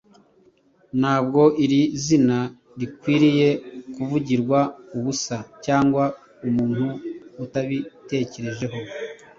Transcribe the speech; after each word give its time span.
Ntabwo 0.99 1.41
iri 1.63 1.81
zina 2.05 2.39
rikwiriye 2.79 3.49
kuvugirwa 3.93 4.59
ubusa 4.97 5.37
cyangwa 5.65 6.03
umuntu 6.47 6.85
atabitekerejeho. 7.43 8.77